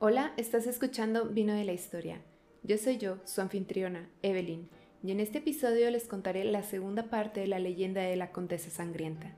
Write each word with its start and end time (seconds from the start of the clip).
Hola, 0.00 0.32
estás 0.36 0.68
escuchando 0.68 1.24
Vino 1.24 1.54
de 1.54 1.64
la 1.64 1.72
Historia. 1.72 2.20
Yo 2.62 2.78
soy 2.78 2.98
yo, 2.98 3.18
su 3.24 3.40
anfitriona, 3.40 4.08
Evelyn, 4.22 4.68
y 5.02 5.10
en 5.10 5.18
este 5.18 5.38
episodio 5.38 5.90
les 5.90 6.06
contaré 6.06 6.44
la 6.44 6.62
segunda 6.62 7.10
parte 7.10 7.40
de 7.40 7.48
la 7.48 7.58
leyenda 7.58 8.02
de 8.02 8.14
la 8.14 8.30
Condesa 8.30 8.70
Sangrienta. 8.70 9.34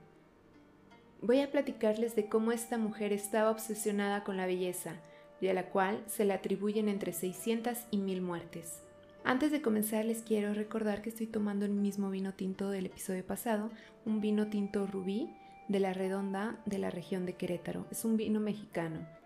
Voy 1.23 1.41
a 1.41 1.51
platicarles 1.51 2.15
de 2.15 2.29
cómo 2.29 2.53
esta 2.53 2.77
mujer 2.77 3.15
estaba 3.15 3.51
obsesionada 3.51 4.23
con 4.23 4.37
la 4.37 4.45
belleza, 4.45 4.97
y 5.41 5.49
a 5.49 5.55
la 5.55 5.71
cual 5.71 6.05
se 6.07 6.27
le 6.27 6.35
atribuyen 6.35 6.91
entre 6.91 7.15
600 7.15 7.79
y 7.91 7.97
1000 7.97 8.21
muertes. 8.21 8.83
Antes 9.25 9.53
de 9.53 9.63
comenzar 9.63 10.05
les 10.05 10.21
quiero 10.21 10.53
recordar 10.53 11.01
que 11.01 11.09
estoy 11.09 11.27
tomando 11.27 11.65
el 11.65 11.73
mismo 11.73 12.11
vino 12.11 12.35
tinto 12.35 12.69
del 12.69 12.85
episodio 12.85 13.27
pasado, 13.27 13.71
un 14.05 14.21
vino 14.21 14.49
tinto 14.49 14.87
rubí 14.87 15.35
de 15.69 15.81
la 15.81 15.95
redonda 15.95 16.61
de 16.67 16.77
la 16.77 16.91
región 16.91 17.25
de 17.25 17.33
Querétaro. 17.33 17.87
Es 17.91 18.05
un 18.05 18.19
vino 18.19 18.41
mexicano. 18.41 19.20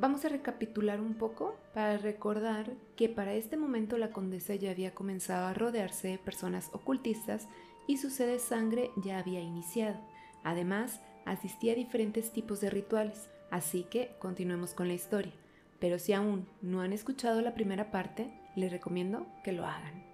Vamos 0.00 0.24
a 0.24 0.30
recapitular 0.30 1.00
un 1.00 1.14
poco 1.14 1.56
para 1.74 1.96
recordar 1.98 2.72
que 2.96 3.08
para 3.08 3.34
este 3.34 3.56
momento 3.56 3.98
la 3.98 4.10
condesa 4.10 4.54
ya 4.54 4.72
había 4.72 4.94
comenzado 4.94 5.46
a 5.46 5.54
rodearse 5.54 6.08
de 6.08 6.18
personas 6.18 6.70
ocultistas 6.72 7.46
y 7.86 7.98
su 7.98 8.10
sed 8.10 8.26
de 8.28 8.38
sangre 8.38 8.90
ya 8.96 9.18
había 9.18 9.40
iniciado. 9.40 10.00
Además, 10.42 11.00
asistía 11.26 11.74
a 11.74 11.76
diferentes 11.76 12.32
tipos 12.32 12.60
de 12.60 12.70
rituales, 12.70 13.28
así 13.52 13.84
que 13.84 14.16
continuemos 14.18 14.74
con 14.74 14.88
la 14.88 14.94
historia 14.94 15.32
pero 15.80 15.98
si 15.98 16.12
aún 16.12 16.46
no 16.60 16.82
han 16.82 16.92
escuchado 16.92 17.40
la 17.40 17.54
primera 17.54 17.90
parte, 17.90 18.30
les 18.54 18.70
recomiendo 18.70 19.26
que 19.42 19.52
lo 19.52 19.64
hagan. 19.64 20.04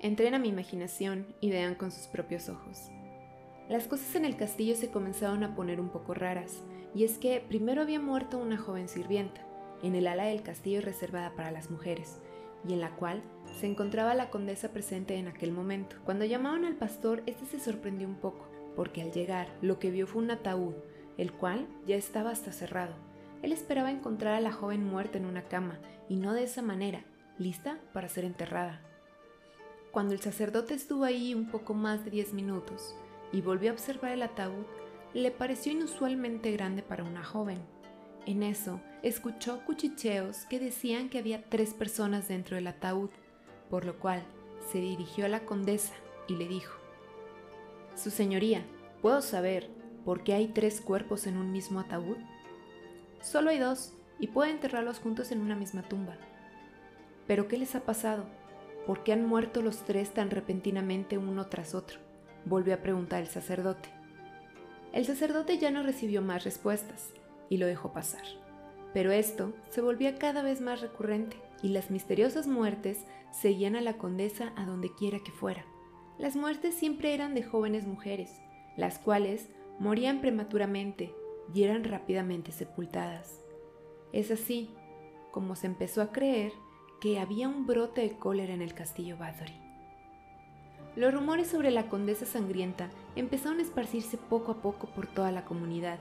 Entren 0.00 0.34
a 0.34 0.38
mi 0.38 0.48
imaginación 0.48 1.26
y 1.40 1.50
vean 1.50 1.76
con 1.76 1.90
sus 1.92 2.08
propios 2.08 2.48
ojos. 2.48 2.90
Las 3.68 3.86
cosas 3.86 4.14
en 4.14 4.26
el 4.26 4.36
castillo 4.36 4.76
se 4.76 4.90
comenzaron 4.90 5.42
a 5.42 5.54
poner 5.54 5.80
un 5.80 5.88
poco 5.88 6.12
raras, 6.12 6.62
y 6.94 7.04
es 7.04 7.16
que 7.16 7.42
primero 7.48 7.80
había 7.80 7.98
muerto 7.98 8.36
una 8.36 8.58
joven 8.58 8.88
sirvienta, 8.88 9.40
en 9.82 9.94
el 9.94 10.06
ala 10.06 10.24
del 10.24 10.42
castillo 10.42 10.82
reservada 10.82 11.34
para 11.34 11.50
las 11.50 11.70
mujeres, 11.70 12.20
y 12.68 12.74
en 12.74 12.82
la 12.82 12.94
cual 12.96 13.22
se 13.58 13.66
encontraba 13.66 14.14
la 14.14 14.28
condesa 14.28 14.68
presente 14.72 15.16
en 15.16 15.28
aquel 15.28 15.50
momento. 15.50 15.96
Cuando 16.04 16.26
llamaron 16.26 16.66
al 16.66 16.76
pastor, 16.76 17.22
este 17.24 17.46
se 17.46 17.58
sorprendió 17.58 18.06
un 18.06 18.16
poco, 18.16 18.46
porque 18.76 19.00
al 19.00 19.12
llegar 19.12 19.48
lo 19.62 19.78
que 19.78 19.90
vio 19.90 20.06
fue 20.06 20.22
un 20.22 20.30
ataúd, 20.30 20.74
el 21.16 21.32
cual 21.32 21.66
ya 21.86 21.96
estaba 21.96 22.32
hasta 22.32 22.52
cerrado, 22.52 22.94
él 23.40 23.50
esperaba 23.50 23.90
encontrar 23.90 24.34
a 24.34 24.40
la 24.40 24.52
joven 24.52 24.84
muerta 24.84 25.16
en 25.16 25.24
una 25.24 25.44
cama, 25.44 25.78
y 26.06 26.16
no 26.16 26.34
de 26.34 26.42
esa 26.42 26.60
manera, 26.60 27.02
lista 27.38 27.78
para 27.94 28.10
ser 28.10 28.26
enterrada. 28.26 28.82
Cuando 29.90 30.12
el 30.12 30.20
sacerdote 30.20 30.74
estuvo 30.74 31.04
ahí 31.04 31.32
un 31.32 31.50
poco 31.50 31.72
más 31.72 32.04
de 32.04 32.10
diez 32.10 32.34
minutos 32.34 32.94
y 33.34 33.40
volvió 33.40 33.70
a 33.70 33.72
observar 33.72 34.12
el 34.12 34.22
ataúd, 34.22 34.64
le 35.12 35.32
pareció 35.32 35.72
inusualmente 35.72 36.52
grande 36.52 36.82
para 36.82 37.02
una 37.02 37.24
joven. 37.24 37.58
En 38.26 38.44
eso, 38.44 38.80
escuchó 39.02 39.64
cuchicheos 39.66 40.46
que 40.46 40.60
decían 40.60 41.08
que 41.08 41.18
había 41.18 41.42
tres 41.42 41.74
personas 41.74 42.28
dentro 42.28 42.54
del 42.54 42.68
ataúd, 42.68 43.10
por 43.68 43.86
lo 43.86 43.98
cual 43.98 44.22
se 44.70 44.78
dirigió 44.78 45.26
a 45.26 45.28
la 45.28 45.44
condesa 45.44 45.92
y 46.28 46.36
le 46.36 46.46
dijo, 46.46 46.78
Su 47.96 48.10
señoría, 48.10 48.64
¿puedo 49.02 49.20
saber 49.20 49.68
por 50.04 50.22
qué 50.22 50.34
hay 50.34 50.46
tres 50.46 50.80
cuerpos 50.80 51.26
en 51.26 51.36
un 51.36 51.50
mismo 51.50 51.80
ataúd? 51.80 52.18
Solo 53.20 53.50
hay 53.50 53.58
dos 53.58 53.94
y 54.20 54.28
puede 54.28 54.52
enterrarlos 54.52 55.00
juntos 55.00 55.32
en 55.32 55.40
una 55.40 55.56
misma 55.56 55.82
tumba. 55.82 56.16
¿Pero 57.26 57.48
qué 57.48 57.58
les 57.58 57.74
ha 57.74 57.80
pasado? 57.80 58.26
¿Por 58.86 59.02
qué 59.02 59.12
han 59.12 59.26
muerto 59.26 59.60
los 59.60 59.84
tres 59.84 60.14
tan 60.14 60.30
repentinamente 60.30 61.18
uno 61.18 61.48
tras 61.48 61.74
otro? 61.74 62.03
Volvió 62.46 62.74
a 62.74 62.78
preguntar 62.78 63.22
el 63.22 63.28
sacerdote. 63.28 63.88
El 64.92 65.06
sacerdote 65.06 65.58
ya 65.58 65.70
no 65.70 65.82
recibió 65.82 66.22
más 66.22 66.44
respuestas 66.44 67.12
y 67.48 67.56
lo 67.56 67.66
dejó 67.66 67.92
pasar. 67.92 68.22
Pero 68.92 69.10
esto 69.10 69.52
se 69.70 69.80
volvía 69.80 70.16
cada 70.16 70.42
vez 70.42 70.60
más 70.60 70.80
recurrente 70.80 71.36
y 71.62 71.68
las 71.68 71.90
misteriosas 71.90 72.46
muertes 72.46 73.04
seguían 73.32 73.74
a 73.74 73.80
la 73.80 73.98
condesa 73.98 74.52
a 74.56 74.64
donde 74.64 74.94
quiera 74.94 75.18
que 75.24 75.32
fuera. 75.32 75.64
Las 76.18 76.36
muertes 76.36 76.74
siempre 76.74 77.12
eran 77.12 77.34
de 77.34 77.42
jóvenes 77.42 77.86
mujeres, 77.86 78.30
las 78.76 78.98
cuales 78.98 79.48
morían 79.80 80.20
prematuramente 80.20 81.12
y 81.52 81.64
eran 81.64 81.82
rápidamente 81.82 82.52
sepultadas. 82.52 83.40
Es 84.12 84.30
así 84.30 84.70
como 85.32 85.56
se 85.56 85.66
empezó 85.66 86.00
a 86.00 86.12
creer 86.12 86.52
que 87.00 87.18
había 87.18 87.48
un 87.48 87.66
brote 87.66 88.02
de 88.02 88.16
cólera 88.16 88.54
en 88.54 88.62
el 88.62 88.74
castillo 88.74 89.16
Bathory. 89.18 89.63
Los 90.96 91.12
rumores 91.12 91.48
sobre 91.48 91.70
la 91.70 91.88
condesa 91.88 92.24
sangrienta 92.24 92.88
empezaron 93.16 93.58
a 93.58 93.62
esparcirse 93.62 94.16
poco 94.16 94.52
a 94.52 94.62
poco 94.62 94.86
por 94.86 95.06
toda 95.06 95.32
la 95.32 95.44
comunidad, 95.44 95.98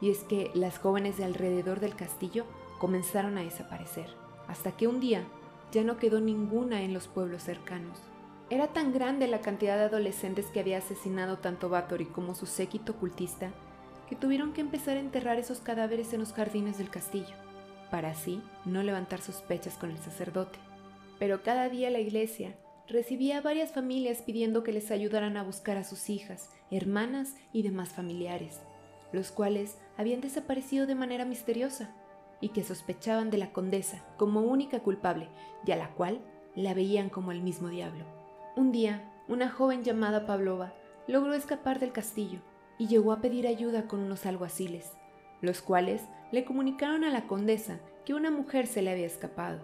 y 0.00 0.10
es 0.10 0.24
que 0.24 0.50
las 0.54 0.78
jóvenes 0.78 1.16
de 1.16 1.24
alrededor 1.24 1.80
del 1.80 1.96
castillo 1.96 2.44
comenzaron 2.78 3.38
a 3.38 3.42
desaparecer, 3.42 4.08
hasta 4.46 4.72
que 4.72 4.86
un 4.86 5.00
día 5.00 5.24
ya 5.72 5.84
no 5.84 5.96
quedó 5.96 6.20
ninguna 6.20 6.82
en 6.82 6.92
los 6.92 7.08
pueblos 7.08 7.42
cercanos. 7.42 7.98
Era 8.50 8.68
tan 8.68 8.92
grande 8.92 9.26
la 9.26 9.40
cantidad 9.40 9.76
de 9.76 9.84
adolescentes 9.84 10.46
que 10.46 10.60
había 10.60 10.78
asesinado 10.78 11.38
tanto 11.38 11.68
Bathory 11.68 12.04
como 12.04 12.34
su 12.34 12.46
séquito 12.46 12.92
ocultista 12.92 13.50
que 14.08 14.14
tuvieron 14.14 14.52
que 14.52 14.60
empezar 14.60 14.98
a 14.98 15.00
enterrar 15.00 15.38
esos 15.38 15.58
cadáveres 15.58 16.12
en 16.12 16.20
los 16.20 16.32
jardines 16.32 16.78
del 16.78 16.90
castillo, 16.90 17.34
para 17.90 18.10
así 18.10 18.42
no 18.64 18.82
levantar 18.82 19.20
sospechas 19.20 19.78
con 19.78 19.90
el 19.90 19.98
sacerdote. 19.98 20.58
Pero 21.18 21.42
cada 21.42 21.68
día 21.68 21.90
la 21.90 21.98
iglesia 21.98 22.54
recibía 22.88 23.40
varias 23.40 23.72
familias 23.72 24.22
pidiendo 24.22 24.62
que 24.62 24.72
les 24.72 24.90
ayudaran 24.90 25.36
a 25.36 25.42
buscar 25.42 25.76
a 25.76 25.84
sus 25.84 26.08
hijas, 26.08 26.50
hermanas 26.70 27.34
y 27.52 27.62
demás 27.62 27.90
familiares, 27.90 28.60
los 29.12 29.32
cuales 29.32 29.78
habían 29.96 30.20
desaparecido 30.20 30.86
de 30.86 30.94
manera 30.94 31.24
misteriosa 31.24 31.94
y 32.40 32.50
que 32.50 32.62
sospechaban 32.62 33.30
de 33.30 33.38
la 33.38 33.52
condesa 33.52 34.04
como 34.16 34.42
única 34.42 34.80
culpable 34.80 35.28
y 35.64 35.72
a 35.72 35.76
la 35.76 35.90
cual 35.90 36.20
la 36.54 36.74
veían 36.74 37.08
como 37.08 37.32
el 37.32 37.42
mismo 37.42 37.68
diablo. 37.68 38.04
Un 38.56 38.72
día, 38.72 39.12
una 39.28 39.50
joven 39.50 39.82
llamada 39.82 40.26
Pavlova 40.26 40.74
logró 41.08 41.34
escapar 41.34 41.80
del 41.80 41.92
castillo 41.92 42.40
y 42.78 42.86
llegó 42.86 43.12
a 43.12 43.20
pedir 43.20 43.46
ayuda 43.46 43.88
con 43.88 44.00
unos 44.00 44.26
alguaciles, 44.26 44.92
los 45.40 45.62
cuales 45.62 46.02
le 46.30 46.44
comunicaron 46.44 47.04
a 47.04 47.10
la 47.10 47.26
condesa 47.26 47.80
que 48.04 48.14
una 48.14 48.30
mujer 48.30 48.66
se 48.66 48.82
le 48.82 48.90
había 48.90 49.06
escapado. 49.06 49.60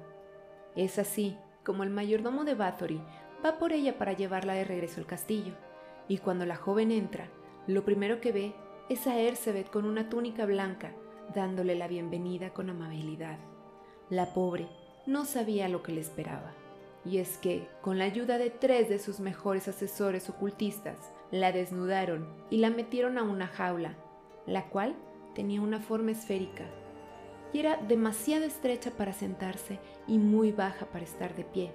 Es 0.74 0.98
así 0.98 1.36
como 1.64 1.82
el 1.82 1.90
mayordomo 1.90 2.44
de 2.44 2.54
Bathory 2.54 3.00
va 3.44 3.58
por 3.58 3.72
ella 3.72 3.98
para 3.98 4.12
llevarla 4.12 4.54
de 4.54 4.64
regreso 4.64 5.00
al 5.00 5.06
castillo, 5.06 5.52
y 6.08 6.18
cuando 6.18 6.46
la 6.46 6.56
joven 6.56 6.90
entra, 6.90 7.28
lo 7.66 7.84
primero 7.84 8.20
que 8.20 8.32
ve 8.32 8.54
es 8.88 9.06
a 9.06 9.18
Ersebet 9.18 9.70
con 9.70 9.84
una 9.84 10.08
túnica 10.08 10.46
blanca, 10.46 10.92
dándole 11.34 11.74
la 11.74 11.88
bienvenida 11.88 12.50
con 12.50 12.70
amabilidad. 12.70 13.38
La 14.10 14.34
pobre 14.34 14.68
no 15.06 15.24
sabía 15.24 15.68
lo 15.68 15.82
que 15.82 15.92
le 15.92 16.00
esperaba, 16.00 16.52
y 17.04 17.18
es 17.18 17.38
que, 17.38 17.68
con 17.80 17.98
la 17.98 18.04
ayuda 18.04 18.38
de 18.38 18.50
tres 18.50 18.88
de 18.88 18.98
sus 18.98 19.20
mejores 19.20 19.68
asesores 19.68 20.28
ocultistas, 20.30 20.96
la 21.30 21.52
desnudaron 21.52 22.28
y 22.50 22.58
la 22.58 22.70
metieron 22.70 23.18
a 23.18 23.22
una 23.22 23.46
jaula, 23.46 23.94
la 24.46 24.68
cual 24.68 24.94
tenía 25.34 25.60
una 25.60 25.80
forma 25.80 26.10
esférica 26.10 26.64
y 27.52 27.58
era 27.58 27.76
demasiado 27.76 28.44
estrecha 28.44 28.90
para 28.92 29.12
sentarse 29.12 29.78
y 30.06 30.18
muy 30.18 30.52
baja 30.52 30.86
para 30.86 31.04
estar 31.04 31.34
de 31.34 31.44
pie. 31.44 31.72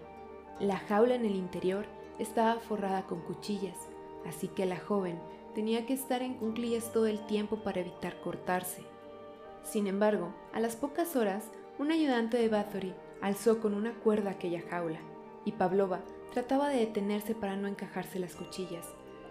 La 0.60 0.78
jaula 0.78 1.16
en 1.16 1.26
el 1.26 1.36
interior 1.36 1.86
estaba 2.20 2.60
forrada 2.60 3.04
con 3.04 3.22
cuchillas, 3.22 3.78
así 4.28 4.48
que 4.48 4.66
la 4.66 4.80
joven 4.80 5.20
tenía 5.54 5.86
que 5.86 5.94
estar 5.94 6.22
en 6.22 6.36
cunclillas 6.36 6.92
todo 6.92 7.08
el 7.08 7.26
tiempo 7.28 7.58
para 7.58 7.82
evitar 7.82 8.20
cortarse. 8.22 8.84
Sin 9.64 9.88
embargo, 9.88 10.34
a 10.54 10.60
las 10.60 10.76
pocas 10.76 11.16
horas, 11.16 11.52
un 11.78 11.92
ayudante 11.92 12.38
de 12.38 12.50
Bathory 12.50 12.94
alzó 13.22 13.60
con 13.60 13.74
una 13.74 13.94
cuerda 13.94 14.32
aquella 14.32 14.62
jaula, 14.62 15.00
y 15.46 15.52
Pavlova 15.52 16.02
trataba 16.34 16.70
de 16.70 16.80
detenerse 16.80 17.36
para 17.36 17.56
no 17.56 17.68
encajarse 17.68 18.20
las 18.20 18.36
cuchillas, 18.36 18.86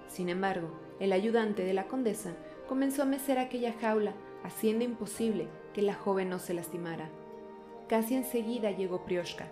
sin 0.09 0.29
embargo, 0.29 0.69
el 1.01 1.13
ayudante 1.13 1.65
de 1.65 1.75
la 1.75 1.89
condesa 1.89 2.35
comenzó 2.69 3.03
a 3.03 3.07
mecer 3.07 3.39
aquella 3.39 3.75
jaula, 3.81 4.15
haciendo 4.45 4.85
imposible 4.85 5.49
que 5.75 5.83
la 5.83 5.95
joven 5.95 6.31
no 6.31 6.39
se 6.39 6.55
lastimara. 6.55 7.11
Casi 7.89 8.15
enseguida 8.15 8.71
llegó 8.71 9.05
Prioshka, 9.05 9.49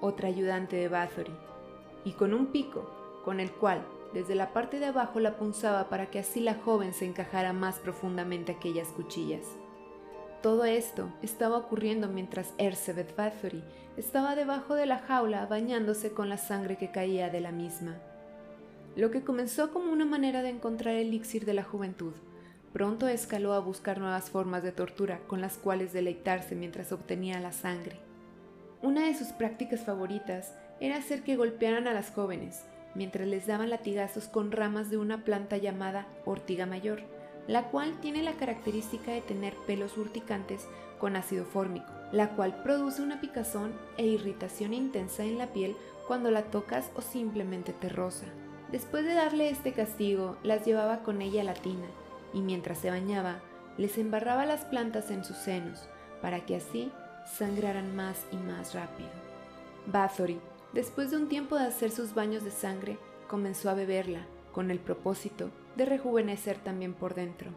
otra 0.00 0.28
ayudante 0.28 0.76
de 0.76 0.88
Bathory, 0.88 1.34
y 2.04 2.12
con 2.12 2.34
un 2.34 2.46
pico, 2.46 2.90
con 3.24 3.40
el 3.40 3.50
cual 3.52 3.86
desde 4.12 4.34
la 4.34 4.52
parte 4.52 4.78
de 4.78 4.86
abajo 4.86 5.20
la 5.20 5.36
punzaba 5.36 5.88
para 5.88 6.10
que 6.10 6.18
así 6.18 6.40
la 6.40 6.54
joven 6.54 6.92
se 6.92 7.06
encajara 7.06 7.52
más 7.52 7.78
profundamente 7.78 8.52
aquellas 8.52 8.88
cuchillas. 8.88 9.46
Todo 10.42 10.64
esto 10.64 11.08
estaba 11.22 11.56
ocurriendo 11.56 12.08
mientras 12.08 12.52
Ersebet 12.58 13.16
Bathory 13.16 13.62
estaba 13.96 14.34
debajo 14.34 14.74
de 14.74 14.86
la 14.86 14.98
jaula 14.98 15.46
bañándose 15.46 16.12
con 16.12 16.28
la 16.28 16.36
sangre 16.36 16.76
que 16.76 16.90
caía 16.90 17.30
de 17.30 17.40
la 17.40 17.52
misma. 17.52 17.96
Lo 18.96 19.10
que 19.10 19.22
comenzó 19.22 19.72
como 19.72 19.92
una 19.92 20.04
manera 20.04 20.42
de 20.42 20.50
encontrar 20.50 20.96
el 20.96 21.08
elixir 21.08 21.46
de 21.46 21.54
la 21.54 21.62
juventud, 21.62 22.12
pronto 22.72 23.06
escaló 23.06 23.52
a 23.52 23.58
buscar 23.58 23.98
nuevas 23.98 24.30
formas 24.30 24.62
de 24.62 24.72
tortura 24.72 25.20
con 25.26 25.40
las 25.40 25.58
cuales 25.58 25.92
deleitarse 25.92 26.54
mientras 26.54 26.92
obtenía 26.92 27.38
la 27.40 27.52
sangre. 27.52 27.96
Una 28.80 29.06
de 29.06 29.14
sus 29.14 29.28
prácticas 29.28 29.84
favoritas 29.84 30.54
era 30.80 30.96
hacer 30.96 31.22
que 31.22 31.36
golpearan 31.36 31.86
a 31.86 31.92
las 31.92 32.10
jóvenes, 32.10 32.64
mientras 32.94 33.28
les 33.28 33.46
daban 33.46 33.70
latigazos 33.70 34.26
con 34.26 34.50
ramas 34.50 34.90
de 34.90 34.96
una 34.96 35.24
planta 35.24 35.56
llamada 35.58 36.06
ortiga 36.24 36.66
mayor, 36.66 37.02
la 37.46 37.64
cual 37.70 38.00
tiene 38.00 38.22
la 38.22 38.32
característica 38.32 39.12
de 39.12 39.20
tener 39.20 39.54
pelos 39.66 39.96
urticantes 39.98 40.66
con 40.98 41.16
ácido 41.16 41.44
fórmico, 41.44 41.92
la 42.10 42.30
cual 42.30 42.62
produce 42.62 43.02
una 43.02 43.20
picazón 43.20 43.72
e 43.98 44.06
irritación 44.06 44.72
intensa 44.72 45.24
en 45.24 45.38
la 45.38 45.48
piel 45.48 45.76
cuando 46.06 46.30
la 46.30 46.44
tocas 46.44 46.90
o 46.94 47.02
simplemente 47.02 47.72
te 47.72 47.88
roza. 47.88 48.26
Después 48.70 49.04
de 49.04 49.14
darle 49.14 49.50
este 49.50 49.72
castigo, 49.72 50.38
las 50.42 50.64
llevaba 50.64 51.02
con 51.02 51.20
ella 51.20 51.42
a 51.42 51.44
la 51.44 51.54
tina 51.54 51.86
y 52.32 52.40
mientras 52.40 52.78
se 52.78 52.90
bañaba, 52.90 53.40
les 53.78 53.98
embarraba 53.98 54.46
las 54.46 54.64
plantas 54.64 55.10
en 55.10 55.24
sus 55.24 55.36
senos 55.36 55.88
para 56.20 56.44
que 56.44 56.56
así 56.56 56.90
sangraran 57.26 57.94
más 57.94 58.26
y 58.30 58.36
más 58.36 58.74
rápido. 58.74 59.10
Bathory, 59.86 60.38
después 60.72 61.10
de 61.10 61.16
un 61.16 61.28
tiempo 61.28 61.56
de 61.56 61.64
hacer 61.64 61.90
sus 61.90 62.14
baños 62.14 62.44
de 62.44 62.50
sangre, 62.50 62.98
comenzó 63.28 63.70
a 63.70 63.74
beberla 63.74 64.26
con 64.52 64.70
el 64.70 64.78
propósito 64.78 65.50
de 65.76 65.86
rejuvenecer 65.86 66.58
también 66.58 66.94
por 66.94 67.14
dentro. 67.14 67.50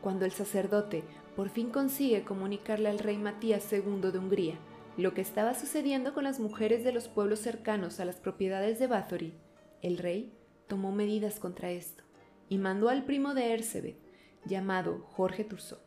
Cuando 0.00 0.24
el 0.24 0.32
sacerdote 0.32 1.04
por 1.34 1.50
fin 1.50 1.70
consigue 1.70 2.24
comunicarle 2.24 2.88
al 2.88 2.98
rey 2.98 3.18
Matías 3.18 3.70
II 3.72 4.10
de 4.10 4.18
Hungría 4.18 4.54
lo 4.96 5.12
que 5.12 5.20
estaba 5.20 5.52
sucediendo 5.52 6.14
con 6.14 6.24
las 6.24 6.40
mujeres 6.40 6.82
de 6.82 6.92
los 6.92 7.08
pueblos 7.08 7.40
cercanos 7.40 8.00
a 8.00 8.06
las 8.06 8.16
propiedades 8.16 8.78
de 8.78 8.86
Bathory, 8.86 9.34
el 9.82 9.98
rey 9.98 10.32
tomó 10.68 10.90
medidas 10.90 11.38
contra 11.38 11.70
esto 11.70 12.05
y 12.48 12.58
mandó 12.58 12.88
al 12.88 13.04
primo 13.04 13.34
de 13.34 13.52
Ersebet, 13.52 13.96
llamado 14.44 15.00
Jorge 15.12 15.44
Tursó, 15.44 15.80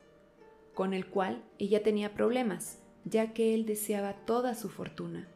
con 0.74 0.94
el 0.94 1.08
cual 1.08 1.44
ella 1.58 1.84
tenía 1.84 2.14
problemas, 2.14 2.80
ya 3.06 3.34
que 3.34 3.54
él 3.54 3.66
deseaba 3.66 4.14
toda 4.26 4.56
su 4.56 4.70
fortuna. 4.70 5.28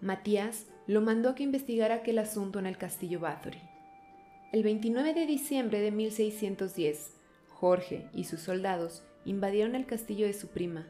Matías 0.00 0.66
lo 0.86 1.00
mandó 1.00 1.30
a 1.30 1.34
que 1.34 1.42
investigara 1.42 1.96
aquel 1.96 2.18
asunto 2.18 2.58
en 2.58 2.66
el 2.66 2.76
castillo 2.76 3.20
Bathory. 3.20 3.60
El 4.52 4.62
29 4.62 5.14
de 5.14 5.26
diciembre 5.26 5.80
de 5.80 5.90
1610, 5.90 7.12
Jorge 7.48 8.08
y 8.12 8.24
sus 8.24 8.40
soldados 8.40 9.02
invadieron 9.24 9.74
el 9.74 9.86
castillo 9.86 10.26
de 10.26 10.32
su 10.32 10.48
prima. 10.48 10.86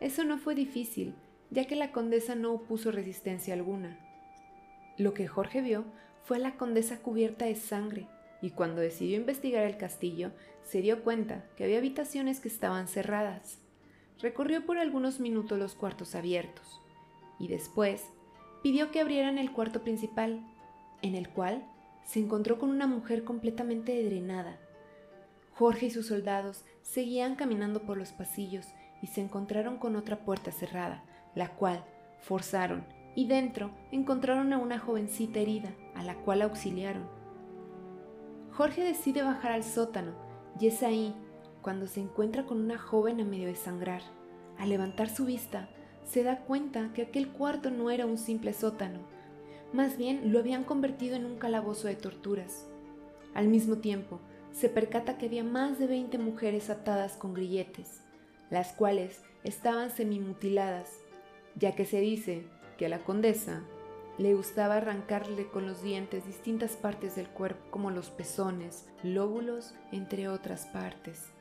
Eso 0.00 0.24
no 0.24 0.38
fue 0.38 0.54
difícil, 0.54 1.14
ya 1.50 1.66
que 1.66 1.76
la 1.76 1.92
condesa 1.92 2.34
no 2.34 2.52
opuso 2.52 2.90
resistencia 2.90 3.54
alguna. 3.54 3.98
Lo 4.98 5.14
que 5.14 5.28
Jorge 5.28 5.62
vio 5.62 5.84
fue 6.24 6.38
a 6.38 6.40
la 6.40 6.56
condesa 6.56 6.98
cubierta 6.98 7.44
de 7.44 7.54
sangre, 7.54 8.08
y 8.42 8.50
cuando 8.50 8.82
decidió 8.82 9.16
investigar 9.16 9.64
el 9.64 9.78
castillo, 9.78 10.32
se 10.64 10.82
dio 10.82 11.02
cuenta 11.02 11.46
que 11.56 11.64
había 11.64 11.78
habitaciones 11.78 12.40
que 12.40 12.48
estaban 12.48 12.88
cerradas. 12.88 13.58
Recorrió 14.20 14.66
por 14.66 14.78
algunos 14.78 15.20
minutos 15.20 15.58
los 15.58 15.74
cuartos 15.74 16.14
abiertos, 16.14 16.82
y 17.38 17.48
después 17.48 18.04
pidió 18.62 18.90
que 18.90 19.00
abrieran 19.00 19.38
el 19.38 19.52
cuarto 19.52 19.82
principal, 19.82 20.44
en 21.00 21.14
el 21.14 21.28
cual 21.28 21.64
se 22.04 22.20
encontró 22.20 22.58
con 22.58 22.70
una 22.70 22.86
mujer 22.86 23.24
completamente 23.24 24.04
drenada. 24.04 24.58
Jorge 25.54 25.86
y 25.86 25.90
sus 25.90 26.08
soldados 26.08 26.64
seguían 26.82 27.36
caminando 27.36 27.82
por 27.82 27.96
los 27.96 28.12
pasillos 28.12 28.66
y 29.02 29.06
se 29.06 29.20
encontraron 29.20 29.78
con 29.78 29.96
otra 29.96 30.24
puerta 30.24 30.52
cerrada, 30.52 31.04
la 31.34 31.48
cual 31.48 31.84
forzaron 32.20 32.84
y 33.14 33.26
dentro 33.26 33.70
encontraron 33.90 34.52
a 34.52 34.58
una 34.58 34.78
jovencita 34.78 35.40
herida, 35.40 35.74
a 35.94 36.02
la 36.02 36.16
cual 36.16 36.42
auxiliaron. 36.42 37.21
Jorge 38.52 38.84
decide 38.84 39.22
bajar 39.22 39.52
al 39.52 39.64
sótano 39.64 40.12
y 40.60 40.66
es 40.66 40.82
ahí 40.82 41.14
cuando 41.62 41.86
se 41.86 42.00
encuentra 42.00 42.44
con 42.44 42.60
una 42.60 42.78
joven 42.78 43.20
a 43.20 43.24
medio 43.24 43.48
de 43.48 43.56
sangrar. 43.56 44.02
Al 44.58 44.68
levantar 44.68 45.08
su 45.08 45.24
vista, 45.24 45.70
se 46.04 46.22
da 46.22 46.40
cuenta 46.40 46.90
que 46.92 47.02
aquel 47.02 47.28
cuarto 47.28 47.70
no 47.70 47.90
era 47.90 48.04
un 48.04 48.18
simple 48.18 48.52
sótano, 48.52 49.00
más 49.72 49.96
bien 49.96 50.32
lo 50.32 50.38
habían 50.38 50.64
convertido 50.64 51.16
en 51.16 51.24
un 51.24 51.38
calabozo 51.38 51.88
de 51.88 51.96
torturas. 51.96 52.66
Al 53.32 53.48
mismo 53.48 53.76
tiempo, 53.76 54.20
se 54.52 54.68
percata 54.68 55.16
que 55.16 55.26
había 55.26 55.44
más 55.44 55.78
de 55.78 55.86
20 55.86 56.18
mujeres 56.18 56.68
atadas 56.68 57.16
con 57.16 57.32
grilletes, 57.32 58.02
las 58.50 58.72
cuales 58.72 59.22
estaban 59.44 59.90
semimutiladas, 59.90 60.90
ya 61.56 61.74
que 61.74 61.86
se 61.86 62.00
dice 62.00 62.44
que 62.76 62.90
la 62.90 62.98
condesa 62.98 63.62
le 64.18 64.34
gustaba 64.34 64.76
arrancarle 64.76 65.48
con 65.48 65.66
los 65.66 65.82
dientes 65.82 66.26
distintas 66.26 66.76
partes 66.76 67.16
del 67.16 67.28
cuerpo 67.28 67.70
como 67.70 67.90
los 67.90 68.10
pezones, 68.10 68.86
lóbulos, 69.02 69.74
entre 69.90 70.28
otras 70.28 70.66
partes. 70.66 71.32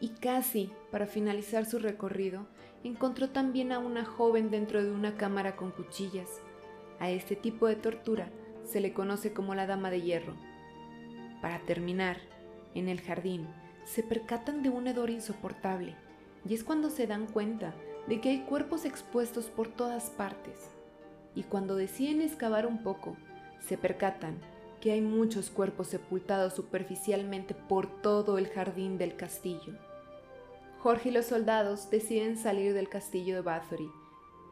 Y 0.00 0.10
casi 0.10 0.72
para 0.90 1.06
finalizar 1.06 1.66
su 1.66 1.78
recorrido, 1.78 2.46
encontró 2.84 3.30
también 3.30 3.72
a 3.72 3.78
una 3.78 4.04
joven 4.04 4.50
dentro 4.50 4.82
de 4.82 4.90
una 4.90 5.16
cámara 5.16 5.56
con 5.56 5.70
cuchillas, 5.70 6.40
a 7.00 7.10
este 7.10 7.36
tipo 7.36 7.66
de 7.66 7.76
tortura 7.76 8.30
se 8.64 8.80
le 8.80 8.92
conoce 8.92 9.32
como 9.32 9.54
la 9.54 9.66
dama 9.66 9.90
de 9.90 10.02
hierro. 10.02 10.34
Para 11.40 11.60
terminar, 11.60 12.18
en 12.74 12.88
el 12.88 13.00
jardín 13.00 13.46
se 13.84 14.02
percatan 14.02 14.62
de 14.62 14.70
un 14.70 14.86
hedor 14.86 15.10
insoportable 15.10 15.96
y 16.46 16.54
es 16.54 16.64
cuando 16.64 16.90
se 16.90 17.06
dan 17.06 17.26
cuenta 17.26 17.74
de 18.08 18.20
que 18.20 18.30
hay 18.30 18.40
cuerpos 18.40 18.84
expuestos 18.84 19.46
por 19.46 19.68
todas 19.68 20.10
partes. 20.10 20.70
Y 21.34 21.44
cuando 21.44 21.76
deciden 21.76 22.20
excavar 22.22 22.66
un 22.66 22.82
poco, 22.82 23.16
se 23.60 23.78
percatan 23.78 24.38
que 24.80 24.92
hay 24.92 25.00
muchos 25.00 25.50
cuerpos 25.50 25.88
sepultados 25.88 26.54
superficialmente 26.54 27.54
por 27.54 28.00
todo 28.02 28.38
el 28.38 28.48
jardín 28.48 28.98
del 28.98 29.16
castillo. 29.16 29.74
Jorge 30.78 31.08
y 31.08 31.12
los 31.12 31.26
soldados 31.26 31.90
deciden 31.90 32.36
salir 32.36 32.72
del 32.72 32.88
castillo 32.88 33.34
de 33.34 33.40
Bathory 33.42 33.90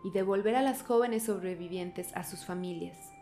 y 0.05 0.11
devolver 0.11 0.57
a 0.57 0.63
las 0.63 0.83
jóvenes 0.83 1.25
sobrevivientes 1.25 2.15
a 2.15 2.25
sus 2.25 2.45
familias. 2.45 3.13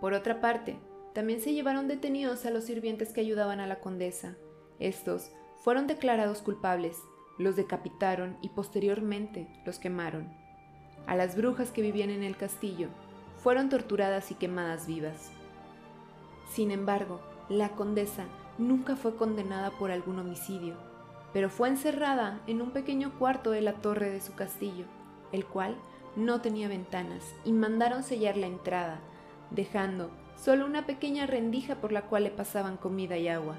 Por 0.00 0.12
otra 0.12 0.40
parte, 0.40 0.76
también 1.14 1.40
se 1.40 1.54
llevaron 1.54 1.88
detenidos 1.88 2.44
a 2.44 2.50
los 2.50 2.64
sirvientes 2.64 3.12
que 3.12 3.20
ayudaban 3.20 3.60
a 3.60 3.66
la 3.66 3.80
condesa. 3.80 4.36
Estos 4.78 5.30
fueron 5.62 5.86
declarados 5.86 6.42
culpables, 6.42 6.98
los 7.38 7.56
decapitaron 7.56 8.36
y 8.42 8.50
posteriormente 8.50 9.48
los 9.64 9.78
quemaron. 9.78 10.45
A 11.06 11.16
las 11.16 11.36
brujas 11.36 11.70
que 11.70 11.82
vivían 11.82 12.10
en 12.10 12.22
el 12.22 12.36
castillo 12.36 12.88
fueron 13.42 13.68
torturadas 13.68 14.30
y 14.30 14.34
quemadas 14.34 14.86
vivas. 14.86 15.30
Sin 16.52 16.70
embargo, 16.70 17.20
la 17.48 17.70
condesa 17.70 18.24
nunca 18.58 18.96
fue 18.96 19.16
condenada 19.16 19.70
por 19.70 19.90
algún 19.90 20.18
homicidio, 20.18 20.74
pero 21.32 21.50
fue 21.50 21.68
encerrada 21.68 22.40
en 22.46 22.62
un 22.62 22.70
pequeño 22.70 23.18
cuarto 23.18 23.50
de 23.50 23.60
la 23.60 23.74
torre 23.74 24.10
de 24.10 24.20
su 24.20 24.34
castillo 24.34 24.84
el 25.32 25.44
cual 25.44 25.76
no 26.16 26.40
tenía 26.40 26.68
ventanas, 26.68 27.22
y 27.44 27.52
mandaron 27.52 28.02
sellar 28.02 28.36
la 28.36 28.46
entrada, 28.46 29.00
dejando 29.50 30.10
solo 30.36 30.64
una 30.64 30.86
pequeña 30.86 31.26
rendija 31.26 31.76
por 31.76 31.92
la 31.92 32.02
cual 32.02 32.24
le 32.24 32.30
pasaban 32.30 32.76
comida 32.76 33.16
y 33.18 33.28
agua. 33.28 33.56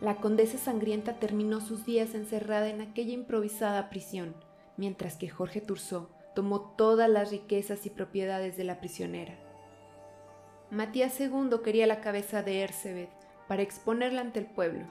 La 0.00 0.16
condesa 0.16 0.58
sangrienta 0.58 1.14
terminó 1.14 1.60
sus 1.60 1.84
días 1.84 2.14
encerrada 2.14 2.68
en 2.68 2.80
aquella 2.80 3.12
improvisada 3.12 3.90
prisión, 3.90 4.34
mientras 4.78 5.16
que 5.16 5.28
Jorge 5.28 5.60
Tursó 5.60 6.08
tomó 6.34 6.62
todas 6.76 7.10
las 7.10 7.30
riquezas 7.30 7.84
y 7.84 7.90
propiedades 7.90 8.56
de 8.56 8.64
la 8.64 8.80
prisionera. 8.80 9.34
Matías 10.70 11.20
II 11.20 11.50
quería 11.62 11.86
la 11.86 12.00
cabeza 12.00 12.42
de 12.42 12.62
Ersebet 12.62 13.10
para 13.48 13.60
exponerla 13.60 14.22
ante 14.22 14.38
el 14.38 14.46
pueblo, 14.46 14.86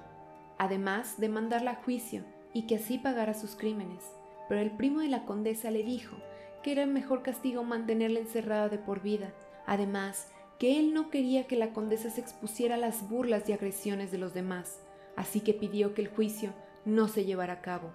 además 0.59 1.19
de 1.19 1.29
mandarla 1.29 1.71
a 1.71 1.83
juicio 1.83 2.23
y 2.53 2.67
que 2.67 2.75
así 2.75 2.99
pagara 2.99 3.33
sus 3.33 3.55
crímenes 3.55 4.03
pero 4.47 4.61
el 4.61 4.71
primo 4.71 5.01
de 5.01 5.07
la 5.07 5.25
condesa 5.25 5.71
le 5.71 5.83
dijo 5.83 6.15
que 6.63 6.71
era 6.71 6.85
mejor 6.85 7.21
castigo 7.21 7.63
mantenerla 7.63 8.19
encerrada 8.19 8.69
de 8.69 8.77
por 8.77 9.01
vida. 9.01 9.33
Además, 9.65 10.31
que 10.59 10.79
él 10.79 10.93
no 10.93 11.09
quería 11.09 11.45
que 11.47 11.55
la 11.55 11.71
condesa 11.71 12.09
se 12.09 12.21
expusiera 12.21 12.75
a 12.75 12.79
las 12.79 13.07
burlas 13.07 13.47
y 13.47 13.53
agresiones 13.53 14.11
de 14.11 14.17
los 14.17 14.33
demás, 14.33 14.81
así 15.15 15.41
que 15.41 15.53
pidió 15.53 15.93
que 15.93 16.01
el 16.01 16.07
juicio 16.07 16.53
no 16.85 17.07
se 17.07 17.25
llevara 17.25 17.53
a 17.53 17.61
cabo. 17.61 17.91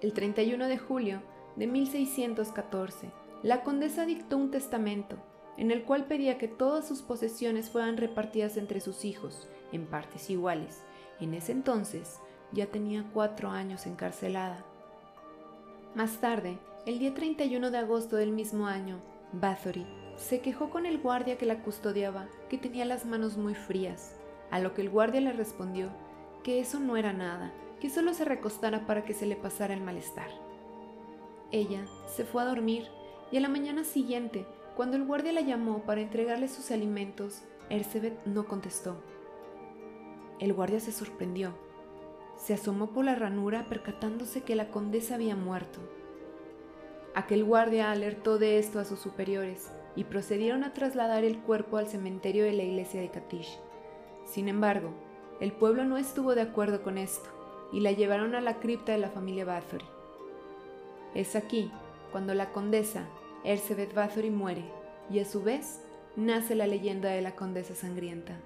El 0.00 0.12
31 0.12 0.66
de 0.66 0.78
julio 0.78 1.22
de 1.56 1.66
1614, 1.66 3.10
la 3.42 3.62
condesa 3.62 4.06
dictó 4.06 4.36
un 4.36 4.50
testamento 4.50 5.16
en 5.56 5.70
el 5.70 5.82
cual 5.82 6.06
pedía 6.06 6.38
que 6.38 6.48
todas 6.48 6.86
sus 6.86 7.02
posesiones 7.02 7.70
fueran 7.70 7.96
repartidas 7.96 8.56
entre 8.56 8.80
sus 8.80 9.04
hijos 9.04 9.48
en 9.72 9.86
partes 9.86 10.30
iguales 10.30 10.82
en 11.20 11.34
ese 11.34 11.52
entonces 11.52 12.18
ya 12.52 12.66
tenía 12.66 13.04
cuatro 13.12 13.50
años 13.50 13.86
encarcelada. 13.86 14.64
Más 15.94 16.20
tarde, 16.20 16.58
el 16.86 16.98
día 16.98 17.14
31 17.14 17.70
de 17.70 17.78
agosto 17.78 18.16
del 18.16 18.32
mismo 18.32 18.66
año, 18.66 19.00
Bathory 19.32 19.86
se 20.16 20.40
quejó 20.40 20.70
con 20.70 20.86
el 20.86 20.98
guardia 20.98 21.38
que 21.38 21.46
la 21.46 21.62
custodiaba 21.62 22.28
que 22.48 22.58
tenía 22.58 22.84
las 22.84 23.04
manos 23.04 23.36
muy 23.36 23.54
frías, 23.54 24.16
a 24.50 24.58
lo 24.60 24.74
que 24.74 24.82
el 24.82 24.90
guardia 24.90 25.20
le 25.20 25.32
respondió 25.32 25.88
que 26.42 26.58
eso 26.60 26.80
no 26.80 26.96
era 26.96 27.12
nada, 27.12 27.52
que 27.80 27.90
solo 27.90 28.14
se 28.14 28.24
recostara 28.24 28.86
para 28.86 29.04
que 29.04 29.14
se 29.14 29.26
le 29.26 29.36
pasara 29.36 29.74
el 29.74 29.80
malestar. 29.80 30.28
Ella 31.50 31.86
se 32.06 32.24
fue 32.24 32.42
a 32.42 32.44
dormir 32.46 32.88
y 33.32 33.38
a 33.38 33.40
la 33.40 33.48
mañana 33.48 33.84
siguiente, 33.84 34.46
cuando 34.76 34.96
el 34.96 35.04
guardia 35.04 35.32
la 35.32 35.40
llamó 35.40 35.82
para 35.82 36.00
entregarle 36.00 36.48
sus 36.48 36.70
alimentos, 36.70 37.42
Ersebet 37.70 38.24
no 38.26 38.46
contestó. 38.46 39.02
El 40.38 40.52
guardia 40.52 40.80
se 40.80 40.92
sorprendió. 40.92 41.52
Se 42.36 42.54
asomó 42.54 42.88
por 42.88 43.04
la 43.04 43.14
ranura 43.14 43.66
percatándose 43.66 44.42
que 44.42 44.54
la 44.54 44.70
condesa 44.70 45.16
había 45.16 45.36
muerto. 45.36 45.80
Aquel 47.14 47.44
guardia 47.44 47.90
alertó 47.90 48.38
de 48.38 48.58
esto 48.58 48.78
a 48.78 48.84
sus 48.84 49.00
superiores, 49.00 49.70
y 49.96 50.04
procedieron 50.04 50.62
a 50.62 50.72
trasladar 50.72 51.24
el 51.24 51.40
cuerpo 51.40 51.76
al 51.76 51.88
cementerio 51.88 52.44
de 52.44 52.52
la 52.52 52.62
iglesia 52.62 53.00
de 53.00 53.10
Katish. 53.10 53.58
Sin 54.24 54.48
embargo, 54.48 54.90
el 55.40 55.52
pueblo 55.52 55.84
no 55.84 55.98
estuvo 55.98 56.36
de 56.36 56.42
acuerdo 56.42 56.82
con 56.82 56.96
esto 56.96 57.28
y 57.72 57.80
la 57.80 57.92
llevaron 57.92 58.34
a 58.34 58.40
la 58.40 58.58
cripta 58.60 58.92
de 58.92 58.98
la 58.98 59.10
familia 59.10 59.44
Bathory. 59.44 59.84
Es 61.14 61.36
aquí 61.36 61.70
cuando 62.12 62.34
la 62.34 62.52
condesa 62.52 63.06
Erzsébet 63.44 63.94
Bathory 63.94 64.30
muere 64.30 64.64
y 65.10 65.18
a 65.20 65.24
su 65.24 65.42
vez 65.42 65.80
nace 66.16 66.54
la 66.54 66.66
leyenda 66.66 67.10
de 67.10 67.22
la 67.22 67.34
condesa 67.34 67.74
sangrienta. 67.74 68.38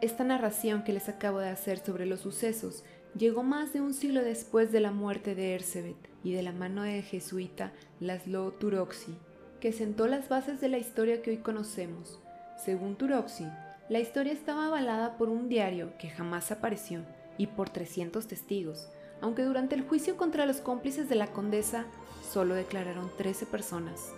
Esta 0.00 0.24
narración 0.24 0.82
que 0.82 0.92
les 0.94 1.08
acabo 1.08 1.40
de 1.40 1.50
hacer 1.50 1.78
sobre 1.78 2.06
los 2.06 2.20
sucesos 2.20 2.84
llegó 3.16 3.42
más 3.42 3.72
de 3.72 3.80
un 3.80 3.92
siglo 3.92 4.22
después 4.22 4.72
de 4.72 4.80
la 4.80 4.92
muerte 4.92 5.34
de 5.34 5.54
Erzsébet 5.54 5.96
y 6.24 6.32
de 6.32 6.42
la 6.42 6.52
mano 6.52 6.82
del 6.82 7.02
jesuita 7.02 7.72
Laszlo 7.98 8.52
Turoxi, 8.52 9.18
que 9.60 9.72
sentó 9.72 10.06
las 10.06 10.28
bases 10.28 10.60
de 10.60 10.68
la 10.68 10.78
historia 10.78 11.20
que 11.20 11.30
hoy 11.30 11.36
conocemos. 11.38 12.20
Según 12.56 12.96
Turoxi, 12.96 13.46
la 13.90 13.98
historia 13.98 14.32
estaba 14.32 14.66
avalada 14.66 15.16
por 15.16 15.28
un 15.28 15.48
diario 15.48 15.98
que 15.98 16.08
jamás 16.08 16.52
apareció 16.52 17.02
y 17.38 17.48
por 17.48 17.70
300 17.70 18.24
testigos, 18.28 18.88
aunque 19.20 19.42
durante 19.42 19.74
el 19.74 19.82
juicio 19.82 20.16
contra 20.16 20.46
los 20.46 20.58
cómplices 20.60 21.08
de 21.08 21.16
la 21.16 21.26
condesa 21.26 21.86
solo 22.22 22.54
declararon 22.54 23.10
13 23.18 23.46
personas. 23.46 24.12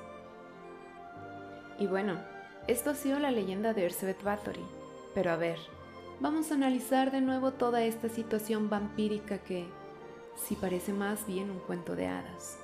Y 1.79 1.87
bueno, 1.87 2.21
esto 2.69 2.91
ha 2.91 2.95
sido 2.95 3.19
la 3.19 3.31
leyenda 3.31 3.73
de 3.73 3.87
Erzsébet 3.87 4.23
Bathory, 4.23 4.61
pero 5.15 5.31
a 5.31 5.37
ver, 5.37 5.57
vamos 6.21 6.53
a 6.53 6.55
analizar 6.55 7.11
de 7.11 7.23
nuevo 7.23 7.53
toda 7.53 7.83
esta 7.83 8.11
situación 8.11 8.69
vampírica 8.69 9.39
que, 9.39 9.67
si 10.37 10.55
parece 10.55 10.93
más 10.93 11.27
bien 11.27 11.51
un 11.51 11.61
cuento 11.61 11.97
de 11.97 12.09
hadas. 12.09 12.62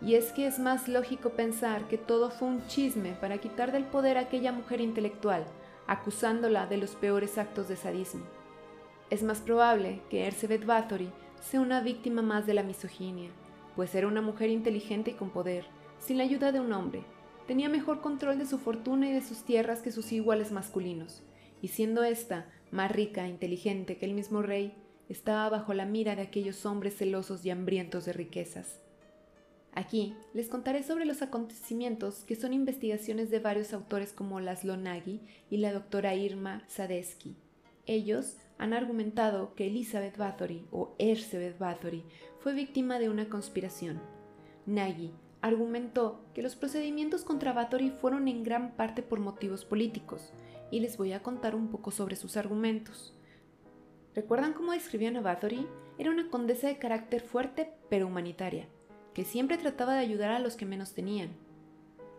Y 0.00 0.14
es 0.14 0.32
que 0.32 0.46
es 0.46 0.58
más 0.58 0.88
lógico 0.88 1.30
pensar 1.30 1.88
que 1.88 1.98
todo 1.98 2.30
fue 2.30 2.48
un 2.48 2.66
chisme 2.68 3.14
para 3.20 3.38
quitar 3.38 3.72
del 3.72 3.84
poder 3.84 4.16
a 4.16 4.22
aquella 4.22 4.52
mujer 4.52 4.80
intelectual, 4.80 5.44
acusándola 5.86 6.66
de 6.66 6.76
los 6.76 6.94
peores 6.94 7.36
actos 7.38 7.68
de 7.68 7.76
sadismo. 7.76 8.24
Es 9.10 9.22
más 9.22 9.40
probable 9.40 10.00
que 10.10 10.26
Erzsébet 10.26 10.64
Bathory 10.64 11.10
sea 11.40 11.60
una 11.60 11.80
víctima 11.80 12.22
más 12.22 12.46
de 12.46 12.54
la 12.54 12.62
misoginia, 12.62 13.30
pues 13.74 13.94
era 13.94 14.06
una 14.06 14.20
mujer 14.20 14.50
inteligente 14.50 15.12
y 15.12 15.14
con 15.14 15.30
poder, 15.30 15.64
sin 15.98 16.18
la 16.18 16.24
ayuda 16.24 16.52
de 16.52 16.60
un 16.60 16.72
hombre. 16.72 17.02
Tenía 17.46 17.68
mejor 17.68 18.00
control 18.00 18.38
de 18.38 18.46
su 18.46 18.58
fortuna 18.58 19.08
y 19.08 19.12
de 19.12 19.22
sus 19.22 19.42
tierras 19.44 19.80
que 19.80 19.90
sus 19.90 20.12
iguales 20.12 20.52
masculinos, 20.52 21.22
y 21.62 21.68
siendo 21.68 22.04
ésta 22.04 22.50
más 22.70 22.92
rica 22.92 23.24
e 23.24 23.30
inteligente 23.30 23.96
que 23.96 24.04
el 24.04 24.12
mismo 24.12 24.42
rey, 24.42 24.74
estaba 25.08 25.48
bajo 25.48 25.72
la 25.72 25.86
mira 25.86 26.14
de 26.14 26.22
aquellos 26.22 26.66
hombres 26.66 26.96
celosos 26.96 27.44
y 27.46 27.50
hambrientos 27.50 28.04
de 28.04 28.12
riquezas. 28.12 28.82
Aquí 29.72 30.14
les 30.34 30.48
contaré 30.48 30.82
sobre 30.82 31.04
los 31.04 31.22
acontecimientos 31.22 32.24
que 32.24 32.36
son 32.36 32.52
investigaciones 32.52 33.30
de 33.30 33.38
varios 33.38 33.72
autores 33.72 34.12
como 34.12 34.40
Laszlo 34.40 34.76
Nagy 34.76 35.20
y 35.50 35.58
la 35.58 35.72
doctora 35.72 36.14
Irma 36.14 36.64
Sadesky. 36.66 37.36
Ellos 37.86 38.36
han 38.58 38.72
argumentado 38.72 39.54
que 39.54 39.66
Elizabeth 39.66 40.16
Bathory 40.16 40.66
o 40.70 40.94
Erzsébet 40.98 41.58
Bathory 41.58 42.04
fue 42.40 42.52
víctima 42.52 42.98
de 42.98 43.08
una 43.08 43.28
conspiración. 43.28 44.00
Nagy 44.66 45.12
argumentó 45.40 46.20
que 46.34 46.42
los 46.42 46.56
procedimientos 46.56 47.24
contra 47.24 47.52
Bathory 47.52 47.90
fueron 47.90 48.28
en 48.28 48.42
gran 48.42 48.72
parte 48.72 49.02
por 49.02 49.20
motivos 49.20 49.64
políticos, 49.64 50.32
y 50.70 50.80
les 50.80 50.96
voy 50.96 51.12
a 51.12 51.22
contar 51.22 51.54
un 51.54 51.68
poco 51.68 51.90
sobre 51.90 52.16
sus 52.16 52.36
argumentos. 52.36 53.14
¿Recuerdan 54.14 54.52
cómo 54.52 54.72
describían 54.72 55.16
a 55.16 55.20
Bathory? 55.20 55.66
Era 55.98 56.10
una 56.10 56.28
condesa 56.28 56.68
de 56.68 56.78
carácter 56.78 57.22
fuerte 57.22 57.72
pero 57.88 58.06
humanitaria, 58.06 58.68
que 59.18 59.24
siempre 59.24 59.58
trataba 59.58 59.94
de 59.94 59.98
ayudar 59.98 60.30
a 60.30 60.38
los 60.38 60.54
que 60.54 60.64
menos 60.64 60.94
tenían. 60.94 61.30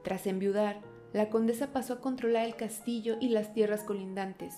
Tras 0.03 0.27
enviudar, 0.27 0.81
la 1.13 1.29
condesa 1.29 1.71
pasó 1.71 1.93
a 1.93 2.01
controlar 2.01 2.45
el 2.45 2.57
castillo 2.57 3.15
y 3.21 3.29
las 3.29 3.53
tierras 3.53 3.85
colindantes, 3.85 4.53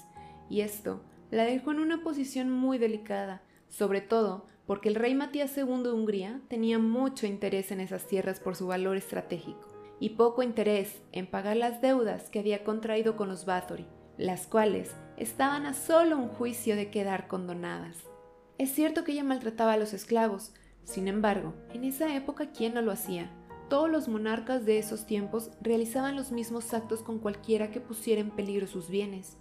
y 0.49 0.61
esto 0.61 1.03
la 1.29 1.43
dejó 1.43 1.69
en 1.69 1.77
una 1.77 2.01
posición 2.01 2.49
muy 2.49 2.79
delicada, 2.79 3.43
sobre 3.69 4.01
todo 4.01 4.47
porque 4.65 4.89
el 4.89 4.95
rey 4.95 5.13
Matías 5.13 5.55
II 5.55 5.83
de 5.83 5.91
Hungría 5.91 6.41
tenía 6.47 6.79
mucho 6.79 7.27
interés 7.27 7.71
en 7.71 7.79
esas 7.79 8.07
tierras 8.07 8.39
por 8.39 8.55
su 8.55 8.65
valor 8.65 8.97
estratégico 8.97 9.67
y 9.99 10.09
poco 10.09 10.41
interés 10.41 10.99
en 11.11 11.27
pagar 11.27 11.57
las 11.57 11.79
deudas 11.79 12.31
que 12.31 12.39
había 12.39 12.63
contraído 12.63 13.17
con 13.17 13.29
los 13.29 13.45
Bathory, 13.45 13.85
las 14.17 14.47
cuales 14.47 14.95
estaban 15.15 15.67
a 15.67 15.75
solo 15.75 16.17
un 16.17 16.29
juicio 16.29 16.75
de 16.75 16.89
quedar 16.89 17.27
condonadas. 17.27 17.97
Es 18.57 18.71
cierto 18.71 19.03
que 19.03 19.11
ella 19.11 19.23
maltrataba 19.23 19.73
a 19.73 19.77
los 19.77 19.93
esclavos, 19.93 20.55
sin 20.83 21.07
embargo, 21.07 21.53
en 21.73 21.83
esa 21.83 22.15
época 22.15 22.51
¿quién 22.51 22.73
no 22.73 22.81
lo 22.81 22.91
hacía? 22.91 23.31
Todos 23.69 23.89
los 23.89 24.07
monarcas 24.07 24.65
de 24.65 24.77
esos 24.79 25.05
tiempos 25.05 25.51
realizaban 25.61 26.15
los 26.15 26.31
mismos 26.31 26.73
actos 26.73 27.01
con 27.03 27.19
cualquiera 27.19 27.71
que 27.71 27.79
pusiera 27.79 28.19
en 28.19 28.31
peligro 28.31 28.67
sus 28.67 28.89
bienes. 28.89 29.37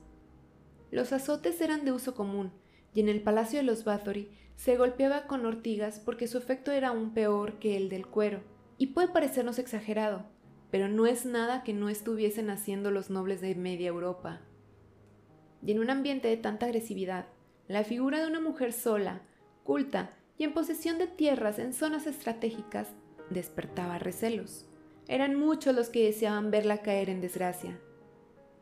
Los 0.91 1.13
azotes 1.13 1.61
eran 1.61 1.85
de 1.85 1.93
uso 1.93 2.15
común, 2.15 2.53
y 2.95 3.01
en 3.01 3.09
el 3.09 3.23
palacio 3.23 3.59
de 3.59 3.65
los 3.65 3.85
Bathory 3.85 4.31
se 4.57 4.77
golpeaba 4.77 5.27
con 5.27 5.47
ortigas 5.47 6.01
porque 6.01 6.29
su 6.29 6.39
efecto 6.39 6.71
era 6.71 6.89
aún 6.89 7.13
peor 7.13 7.59
que 7.59 7.77
el 7.77 7.89
del 7.89 8.07
cuero. 8.07 8.43
Y 8.79 8.89
puede 8.89 9.09
parecernos 9.09 9.59
exagerado, 9.59 10.27
pero 10.71 10.89
no 10.89 11.07
es 11.07 11.25
nada 11.27 11.63
que 11.63 11.73
no 11.73 11.89
estuviesen 11.89 12.51
haciendo 12.51 12.91
los 12.91 13.11
nobles 13.11 13.41
de 13.41 13.55
media 13.55 13.89
Europa. 13.89 14.41
Y 15.65 15.73
en 15.73 15.81
un 15.81 15.91
ambiente 15.91 16.29
de 16.29 16.37
tanta 16.37 16.67
agresividad, 16.67 17.27
la 17.69 17.85
figura 17.85 18.21
de 18.21 18.27
una 18.27 18.41
mujer 18.41 18.73
sola, 18.73 19.23
culta 19.65 20.17
y 20.41 20.45
en 20.45 20.55
posesión 20.55 20.97
de 20.97 21.07
tierras 21.07 21.59
en 21.59 21.75
zonas 21.75 22.07
estratégicas 22.07 22.89
despertaba 23.29 23.99
recelos. 23.99 24.65
Eran 25.07 25.35
muchos 25.35 25.75
los 25.75 25.91
que 25.91 26.07
deseaban 26.07 26.51
verla 26.51 26.79
caer 26.79 27.11
en 27.11 27.21
desgracia. 27.21 27.79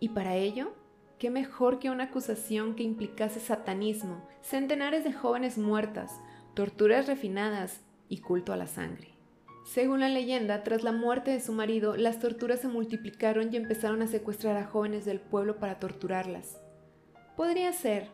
Y 0.01 0.09
para 0.09 0.35
ello, 0.35 0.73
qué 1.21 1.31
mejor 1.31 1.79
que 1.79 1.91
una 1.91 2.05
acusación 2.05 2.75
que 2.75 2.83
implicase 2.83 3.39
satanismo, 3.39 4.27
centenares 4.43 5.05
de 5.05 5.13
jóvenes 5.13 5.57
muertas, 5.57 6.11
torturas 6.55 7.07
refinadas 7.07 7.81
y 8.09 8.19
culto 8.19 8.53
a 8.53 8.57
la 8.57 8.67
sangre. 8.67 9.15
Según 9.65 10.01
la 10.01 10.09
leyenda, 10.09 10.65
tras 10.65 10.83
la 10.83 10.91
muerte 10.91 11.31
de 11.31 11.41
su 11.41 11.53
marido, 11.53 11.97
las 11.97 12.19
torturas 12.19 12.59
se 12.59 12.67
multiplicaron 12.67 13.55
y 13.55 13.57
empezaron 13.57 14.03
a 14.03 14.09
secuestrar 14.09 14.57
a 14.57 14.67
jóvenes 14.67 15.05
del 15.05 15.21
pueblo 15.21 15.61
para 15.61 15.79
torturarlas. 15.79 16.61
Podría 17.37 17.73
ser, 17.73 18.09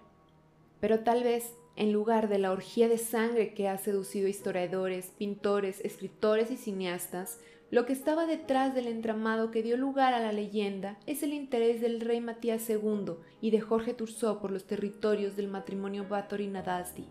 pero 0.81 1.01
tal 1.01 1.25
vez, 1.25 1.55
en 1.77 1.93
lugar 1.93 2.29
de 2.29 2.39
la 2.39 2.53
orgía 2.53 2.89
de 2.89 2.99
sangre 2.99 3.55
que 3.55 3.69
ha 3.69 3.79
seducido 3.79 4.29
historiadores, 4.29 5.13
pintores, 5.19 5.81
escritores 5.85 6.51
y 6.51 6.57
cineastas, 6.57 7.41
lo 7.71 7.87
que 7.87 7.93
estaba 7.93 8.27
detrás 8.27 8.75
del 8.75 8.87
entramado 8.87 9.51
que 9.51 9.63
dio 9.63 9.77
lugar 9.77 10.15
a 10.15 10.21
la 10.21 10.33
leyenda 10.33 10.99
es 11.07 11.23
el 11.23 11.33
interés 11.33 11.81
del 11.81 12.01
rey 12.01 12.21
Matías 12.21 12.69
II 12.71 13.15
y 13.41 13.51
de 13.51 13.61
Jorge 13.61 13.95
Turzó 13.95 14.41
por 14.41 14.51
los 14.51 14.67
territorios 14.67 15.37
del 15.37 15.49
matrimonio 15.49 16.07
Báthory-Nadasdi 16.09 17.07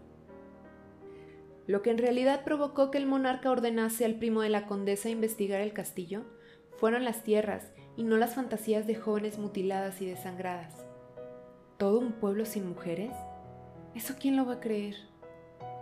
lo 1.67 1.81
que 1.81 1.91
en 1.91 1.97
realidad 1.97 2.43
provocó 2.43 2.91
que 2.91 2.97
el 2.97 3.05
monarca 3.05 3.49
ordenase 3.49 4.05
al 4.05 4.15
primo 4.15 4.41
de 4.41 4.49
la 4.49 4.65
condesa 4.65 5.09
investigar 5.09 5.61
el 5.61 5.73
castillo 5.73 6.23
fueron 6.77 7.05
las 7.05 7.23
tierras 7.23 7.71
y 7.95 8.03
no 8.03 8.17
las 8.17 8.35
fantasías 8.35 8.85
de 8.87 8.95
jóvenes 8.95 9.37
mutiladas 9.37 10.01
y 10.01 10.05
desangradas. 10.05 10.85
¿Todo 11.77 11.99
un 11.99 12.13
pueblo 12.13 12.45
sin 12.45 12.67
mujeres? 12.67 13.11
¿Eso 13.95 14.15
quién 14.19 14.35
lo 14.35 14.45
va 14.45 14.53
a 14.53 14.59
creer? 14.59 14.95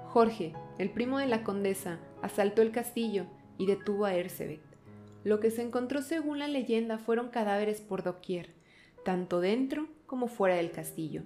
Jorge, 0.10 0.54
el 0.78 0.92
primo 0.92 1.20
de 1.20 1.28
la 1.28 1.44
condesa, 1.44 2.00
asaltó 2.22 2.62
el 2.62 2.72
castillo 2.72 3.26
y 3.58 3.66
detuvo 3.66 4.06
a 4.06 4.14
Erzsébet. 4.14 4.62
Lo 5.24 5.40
que 5.40 5.52
se 5.52 5.62
encontró 5.62 6.02
según 6.02 6.40
la 6.40 6.48
leyenda 6.48 6.98
fueron 6.98 7.30
cadáveres 7.30 7.80
por 7.80 8.04
doquier, 8.04 8.54
tanto 9.06 9.40
dentro 9.40 9.88
como 10.06 10.28
fuera 10.28 10.56
del 10.56 10.72
castillo. 10.72 11.24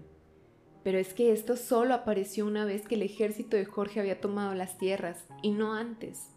Pero 0.84 1.00
es 1.00 1.16
que 1.16 1.32
esto 1.32 1.58
solo 1.58 1.96
apareció 1.96 2.46
una 2.46 2.66
vez 2.66 2.88
que 2.88 2.96
el 2.96 3.02
ejército 3.02 3.58
de 3.58 3.66
Jorge 3.66 4.00
había 4.00 4.22
tomado 4.22 4.54
las 4.54 4.78
tierras, 4.78 5.26
y 5.42 5.52
no 5.52 5.74
antes. 5.74 6.30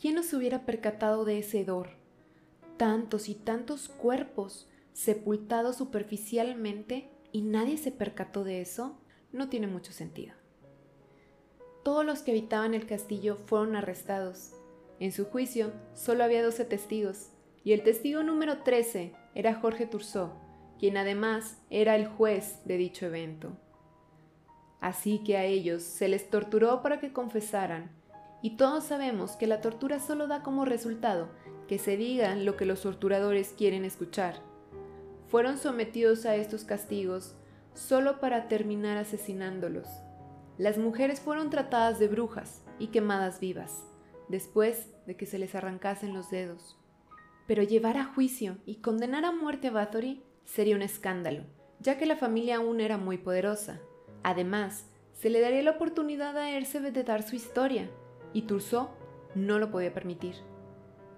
¿Quién 0.00 0.14
nos 0.14 0.32
hubiera 0.32 0.64
percatado 0.64 1.26
de 1.26 1.40
ese 1.40 1.60
hedor? 1.60 1.90
Tantos 2.78 3.28
y 3.28 3.34
tantos 3.34 3.88
cuerpos 3.88 4.68
sepultados 4.94 5.76
superficialmente 5.76 7.10
y 7.32 7.42
nadie 7.42 7.76
se 7.76 7.90
percató 7.90 8.44
de 8.44 8.60
eso, 8.62 8.98
no 9.34 9.48
tiene 9.48 9.66
mucho 9.66 9.92
sentido. 9.92 10.34
Todos 11.82 12.06
los 12.06 12.22
que 12.22 12.30
habitaban 12.30 12.72
el 12.72 12.86
castillo 12.86 13.36
fueron 13.46 13.76
arrestados. 13.76 14.52
En 15.00 15.12
su 15.12 15.26
juicio 15.26 15.72
solo 15.92 16.24
había 16.24 16.42
12 16.42 16.64
testigos, 16.64 17.28
y 17.62 17.72
el 17.72 17.82
testigo 17.82 18.22
número 18.22 18.62
13 18.62 19.12
era 19.34 19.54
Jorge 19.54 19.86
Turzó, 19.86 20.32
quien 20.78 20.96
además 20.96 21.58
era 21.68 21.96
el 21.96 22.06
juez 22.06 22.64
de 22.64 22.76
dicho 22.78 23.06
evento. 23.06 23.58
Así 24.80 25.22
que 25.24 25.36
a 25.36 25.44
ellos 25.44 25.82
se 25.82 26.08
les 26.08 26.30
torturó 26.30 26.80
para 26.82 27.00
que 27.00 27.12
confesaran, 27.12 27.90
y 28.40 28.56
todos 28.56 28.84
sabemos 28.84 29.32
que 29.32 29.46
la 29.46 29.60
tortura 29.60 29.98
solo 30.00 30.26
da 30.26 30.42
como 30.42 30.64
resultado 30.64 31.28
que 31.66 31.78
se 31.78 31.96
diga 31.96 32.34
lo 32.36 32.56
que 32.56 32.66
los 32.66 32.82
torturadores 32.82 33.54
quieren 33.56 33.84
escuchar. 33.84 34.36
Fueron 35.28 35.58
sometidos 35.58 36.26
a 36.26 36.36
estos 36.36 36.64
castigos 36.64 37.34
solo 37.74 38.20
para 38.20 38.48
terminar 38.48 38.96
asesinándolos. 38.96 39.88
Las 40.56 40.78
mujeres 40.78 41.20
fueron 41.20 41.50
tratadas 41.50 41.98
de 41.98 42.08
brujas 42.08 42.64
y 42.78 42.88
quemadas 42.88 43.40
vivas. 43.40 43.86
después 44.28 44.88
de 45.06 45.16
que 45.16 45.26
se 45.26 45.38
les 45.38 45.54
arrancasen 45.54 46.14
los 46.14 46.30
dedos. 46.30 46.78
Pero 47.46 47.62
llevar 47.62 47.98
a 47.98 48.04
juicio 48.04 48.56
y 48.64 48.76
condenar 48.76 49.24
a 49.24 49.32
muerte 49.32 49.68
a 49.68 49.70
Bathory 49.70 50.22
sería 50.44 50.76
un 50.76 50.82
escándalo, 50.82 51.44
ya 51.80 51.98
que 51.98 52.06
la 52.06 52.16
familia 52.16 52.56
aún 52.56 52.80
era 52.80 52.96
muy 52.96 53.18
poderosa. 53.18 53.80
Además, 54.22 54.86
se 55.12 55.30
le 55.30 55.40
daría 55.40 55.62
la 55.62 55.72
oportunidad 55.72 56.36
a 56.38 56.50
Ersebe 56.50 56.90
de 56.90 57.04
dar 57.04 57.22
su 57.22 57.36
historia, 57.36 57.90
y 58.32 58.42
Turso 58.42 58.90
no 59.34 59.58
lo 59.58 59.70
podía 59.70 59.92
permitir. 59.92 60.36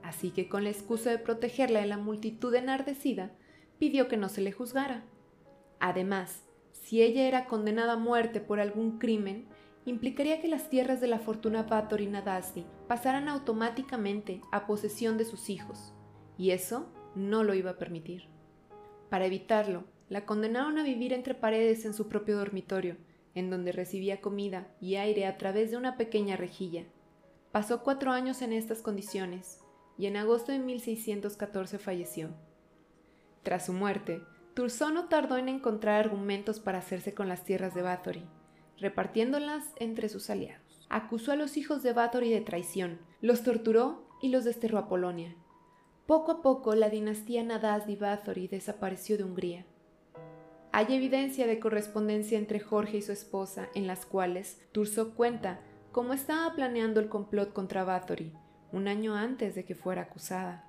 Así 0.03 0.31
que 0.31 0.49
con 0.49 0.65
la 0.65 0.71
excusa 0.71 1.11
de 1.11 1.19
protegerla 1.19 1.81
de 1.81 1.87
la 1.87 1.97
multitud 1.97 2.55
enardecida, 2.55 3.33
pidió 3.79 4.09
que 4.09 4.17
no 4.17 4.29
se 4.29 4.41
le 4.41 4.53
juzgara. 4.53 5.05
Además, 5.81 6.45
si 6.73 7.03
ella 7.03 7.27
era 7.27 7.47
condenada 7.47 7.95
a 7.95 7.99
muerte 7.99 8.41
por 8.41 8.61
algún 8.61 8.99
crimen, 8.99 9.47
implicaría 9.85 10.41
que 10.41 10.49
las 10.49 10.69
tierras 10.69 11.01
de 11.01 11.07
la 11.07 11.19
fortuna 11.19 11.63
Vator 11.63 12.01
y 12.01 12.07
Nadasdi 12.07 12.67
pasaran 12.89 13.29
automáticamente 13.29 14.41
a 14.53 14.67
posesión 14.67 15.17
de 15.17 15.25
sus 15.25 15.49
hijos, 15.49 15.95
y 16.37 16.51
eso 16.51 16.87
no 17.15 17.45
lo 17.45 17.55
iba 17.55 17.73
a 17.73 17.79
permitir. 17.79 18.29
Para 19.11 19.27
evitarlo, 19.27 19.85
la 20.09 20.27
condenaron 20.27 20.79
a 20.79 20.85
vivir 20.85 21.13
entre 21.13 21.35
paredes 21.35 21.85
en 21.85 21.95
su 21.95 22.09
propio 22.09 22.37
dormitorio, 22.37 22.97
en 23.35 23.51
donde 23.51 23.73
recibía 23.73 24.21
comida 24.21 24.69
y 24.81 24.97
aire 24.97 25.27
a 25.27 25.37
través 25.39 25.71
de 25.71 25.77
una 25.77 25.97
pequeña 25.97 26.37
rejilla. 26.37 26.85
Pasó 27.53 27.83
cuatro 27.83 28.11
años 28.11 28.43
en 28.43 28.53
estas 28.53 28.83
condiciones, 28.83 29.61
y 29.99 30.07
en 30.07 30.17
agosto 30.17 30.53
de 30.53 30.59
1614 30.59 31.79
falleció. 31.79 32.31
Tras 33.43 33.67
su 33.67 33.73
muerte, 33.73 34.23
Turso 34.57 34.91
no 34.91 35.05
tardó 35.05 35.37
en 35.37 35.51
encontrar 35.51 36.03
argumentos 36.03 36.61
para 36.61 36.79
hacerse 36.79 37.13
con 37.13 37.29
las 37.29 37.45
tierras 37.45 37.75
de 37.75 37.83
Bathory, 37.83 38.25
repartiéndolas 38.79 39.65
entre 39.77 40.09
sus 40.09 40.31
aliados. 40.31 40.87
Acusó 40.89 41.33
a 41.33 41.37
los 41.37 41.59
hijos 41.59 41.83
de 41.83 41.93
Bathory 41.93 42.31
de 42.31 42.41
traición, 42.41 42.99
los 43.21 43.43
torturó 43.43 44.09
y 44.23 44.31
los 44.31 44.45
desterró 44.45 44.79
a 44.79 44.89
Polonia. 44.89 45.37
Poco 46.07 46.33
a 46.33 46.41
poco 46.41 46.75
la 46.75 46.89
dinastía 46.89 47.43
Nadasdi 47.43 47.97
Bathory 47.97 48.49
desapareció 48.49 49.19
de 49.19 49.25
Hungría. 49.25 49.67
Hay 50.73 50.87
evidencia 50.89 51.47
de 51.47 51.61
correspondencia 51.61 52.39
entre 52.39 52.59
Jorge 52.59 52.97
y 52.97 53.03
su 53.03 53.13
esposa 53.13 53.69
en 53.75 53.87
las 53.87 54.07
cuales 54.07 54.63
Turso 54.73 55.15
cuenta 55.15 55.61
cómo 55.93 56.15
estaba 56.15 56.55
planeando 56.55 57.01
el 57.01 57.11
complot 57.11 57.53
contra 57.53 57.85
Bathory 57.85 58.33
un 58.73 58.89
año 58.89 59.17
antes 59.17 59.55
de 59.55 59.67
que 59.67 59.75
fuera 59.75 60.01
acusada. 60.01 60.65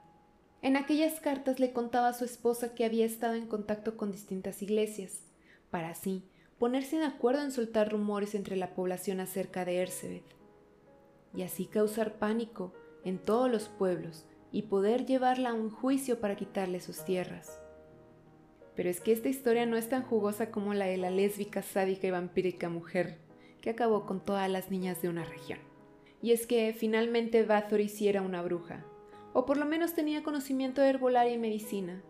En 0.61 0.75
aquellas 0.75 1.19
cartas 1.19 1.59
le 1.59 1.71
contaba 1.71 2.09
a 2.09 2.13
su 2.13 2.25
esposa 2.25 2.73
que 2.73 2.83
había 2.83 3.05
estado 3.05 3.35
en 3.35 3.47
contacto 3.47 3.95
con 3.95 4.11
distintas 4.11 4.61
iglesias, 4.61 5.21
para 5.69 5.89
así 5.89 6.23
ponerse 6.57 6.97
de 6.97 7.05
acuerdo 7.05 7.43
en 7.43 7.51
soltar 7.51 7.91
rumores 7.91 8.33
entre 8.33 8.55
la 8.55 8.73
población 8.73 9.19
acerca 9.19 9.65
de 9.65 9.77
Ersebet, 9.77 10.23
y 11.35 11.43
así 11.43 11.67
causar 11.67 12.17
pánico 12.17 12.73
en 13.03 13.19
todos 13.19 13.51
los 13.51 13.69
pueblos 13.69 14.25
y 14.51 14.63
poder 14.63 15.05
llevarla 15.05 15.51
a 15.51 15.53
un 15.53 15.69
juicio 15.69 16.19
para 16.19 16.35
quitarle 16.35 16.79
sus 16.79 17.05
tierras. 17.05 17.59
Pero 18.75 18.89
es 18.89 19.01
que 19.01 19.11
esta 19.11 19.29
historia 19.29 19.65
no 19.65 19.77
es 19.77 19.89
tan 19.89 20.03
jugosa 20.03 20.49
como 20.49 20.73
la 20.73 20.85
de 20.85 20.97
la 20.97 21.11
lésbica, 21.11 21.61
sádica 21.61 22.07
y 22.07 22.11
vampírica 22.11 22.69
mujer 22.69 23.19
que 23.61 23.69
acabó 23.69 24.05
con 24.05 24.23
todas 24.23 24.49
las 24.49 24.71
niñas 24.71 25.01
de 25.01 25.09
una 25.09 25.25
región. 25.25 25.59
Y 26.21 26.31
es 26.31 26.47
que 26.47 26.73
finalmente 26.73 27.43
Bathory 27.43 27.89
sí 27.89 28.07
era 28.07 28.21
una 28.21 28.41
bruja, 28.41 28.85
o 29.37 29.45
por 29.45 29.57
lo 29.57 29.67
menos 29.67 29.93
tenía 29.93 30.23
conocimiento 30.23 30.81
de 30.81 30.89
herbolaria 30.89 31.33
y 31.33 31.37
medicina. 31.37 32.01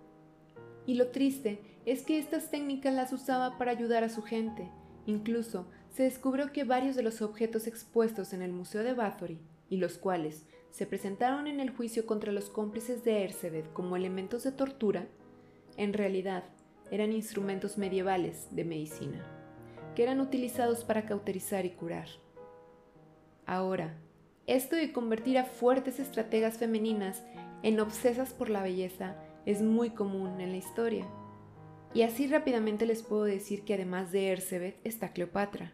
Y 0.85 0.93
lo 0.93 1.09
triste 1.09 1.59
es 1.85 2.03
que 2.03 2.19
estas 2.19 2.49
técnicas 2.51 2.93
las 2.93 3.11
usaba 3.11 3.57
para 3.57 3.71
ayudar 3.71 4.05
a 4.05 4.09
su 4.09 4.21
gente. 4.21 4.71
Incluso 5.05 5.67
se 5.89 6.03
descubrió 6.03 6.53
que 6.53 6.63
varios 6.63 6.95
de 6.95 7.03
los 7.03 7.21
objetos 7.21 7.67
expuestos 7.67 8.31
en 8.31 8.41
el 8.41 8.53
Museo 8.53 8.81
de 8.81 8.93
Bathory, 8.93 9.41
y 9.69 9.75
los 9.75 9.97
cuales 9.97 10.45
se 10.71 10.85
presentaron 10.85 11.47
en 11.47 11.59
el 11.59 11.69
juicio 11.69 12.05
contra 12.05 12.31
los 12.31 12.49
cómplices 12.49 13.03
de 13.03 13.25
Ersebet 13.25 13.73
como 13.73 13.97
elementos 13.97 14.45
de 14.45 14.53
tortura, 14.53 15.05
en 15.75 15.91
realidad 15.91 16.45
eran 16.91 17.11
instrumentos 17.11 17.77
medievales 17.77 18.47
de 18.51 18.63
medicina, 18.63 19.21
que 19.97 20.03
eran 20.03 20.21
utilizados 20.21 20.85
para 20.85 21.05
cauterizar 21.05 21.65
y 21.65 21.71
curar. 21.71 22.07
Ahora, 23.45 23.97
esto 24.47 24.77
de 24.77 24.93
convertir 24.93 25.37
a 25.37 25.43
fuertes 25.43 25.99
estrategas 25.99 26.57
femeninas 26.57 27.23
en 27.63 27.81
obsesas 27.81 28.33
por 28.33 28.49
la 28.49 28.63
belleza 28.63 29.17
es 29.45 29.61
muy 29.61 29.89
común 29.89 30.39
en 30.39 30.51
la 30.51 30.57
historia. 30.57 31.05
Y 31.93 32.03
así 32.03 32.27
rápidamente 32.27 32.85
les 32.85 33.03
puedo 33.03 33.25
decir 33.25 33.63
que 33.63 33.73
además 33.73 34.13
de 34.13 34.29
Ersebet 34.29 34.79
está 34.85 35.11
Cleopatra. 35.11 35.73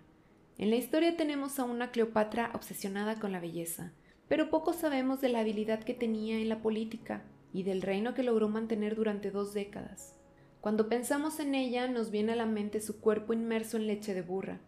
En 0.58 0.72
la 0.72 0.76
historia 0.76 1.16
tenemos 1.16 1.60
a 1.60 1.66
una 1.66 1.92
Cleopatra 1.92 2.52
obsesionada 2.56 3.20
con 3.20 3.32
la 3.32 3.40
belleza, 3.40 3.94
pero 4.28 4.50
poco 4.50 4.74
sabemos 4.74 5.22
de 5.22 5.30
la 5.30 5.40
habilidad 5.40 5.84
que 5.84 5.94
tenía 5.94 6.40
en 6.40 6.50
la 6.50 6.62
política 6.62 7.24
y 7.54 7.64
del 7.64 7.84
reino 7.84 8.16
que 8.16 8.24
logró 8.24 8.50
mantener 8.50 8.96
durante 8.96 9.30
dos 9.30 9.54
décadas. 9.54 10.16
Cuando 10.62 10.90
pensamos 10.90 11.40
en 11.40 11.54
ella 11.54 11.88
nos 11.88 12.10
viene 12.10 12.32
a 12.32 12.36
la 12.36 12.48
mente 12.48 12.80
su 12.80 13.00
cuerpo 13.02 13.34
inmerso 13.34 13.78
en 13.78 13.86
leche 13.86 14.16
de 14.16 14.24
burra, 14.24 14.62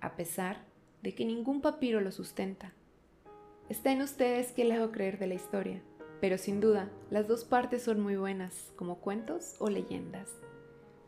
a 0.00 0.14
pesar 0.16 0.66
de 1.02 1.14
que 1.14 1.24
ningún 1.24 1.62
papiro 1.62 2.00
lo 2.00 2.10
sustenta. 2.10 2.74
Está 3.68 3.90
en 3.90 4.00
ustedes 4.00 4.52
qué 4.52 4.64
le 4.64 4.74
hago 4.74 4.92
creer 4.92 5.18
de 5.18 5.26
la 5.26 5.34
historia, 5.34 5.82
pero 6.20 6.38
sin 6.38 6.60
duda 6.60 6.88
las 7.10 7.26
dos 7.26 7.44
partes 7.44 7.82
son 7.82 8.00
muy 8.00 8.16
buenas, 8.16 8.72
como 8.76 9.00
cuentos 9.00 9.56
o 9.58 9.68
leyendas. 9.68 10.30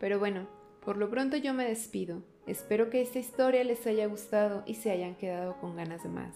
Pero 0.01 0.19
bueno, 0.19 0.49
por 0.85 0.97
lo 0.97 1.09
pronto 1.09 1.37
yo 1.37 1.55
me 1.55 1.65
despido. 1.65 2.23
Espero 2.47 2.91
que 2.91 3.01
esta 3.01 3.21
historia 3.21 3.63
les 3.63 3.87
haya 3.87 4.07
gustado 4.07 4.65
y 4.67 4.75
se 4.75 4.91
hayan 4.91 5.15
quedado 5.15 5.61
con 5.61 5.77
ganas 5.77 6.03
de 6.03 6.09
más. 6.09 6.35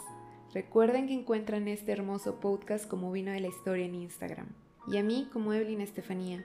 Recuerden 0.54 1.08
que 1.08 1.14
encuentran 1.14 1.66
este 1.66 1.90
hermoso 1.90 2.38
podcast 2.38 2.86
como 2.86 3.10
Vino 3.10 3.32
de 3.32 3.40
la 3.40 3.48
Historia 3.48 3.86
en 3.86 3.94
Instagram 3.94 4.48
y 4.86 4.98
a 4.98 5.02
mí 5.02 5.28
como 5.32 5.52
Evelyn 5.52 5.80
Estefanía. 5.80 6.44